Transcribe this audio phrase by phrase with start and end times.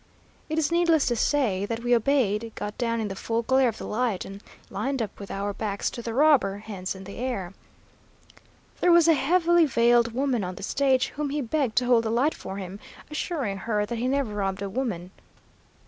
[0.49, 3.77] It is needless to say that we obeyed, got down in the full glare of
[3.77, 7.53] the light, and lined up with our backs to the robber, hands in the air.
[8.79, 12.09] There was a heavily veiled woman on the stage, whom he begged to hold the
[12.09, 12.79] light for him,
[13.11, 15.11] assuring her that he never robbed a woman.